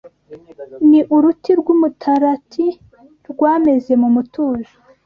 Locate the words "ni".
0.89-0.99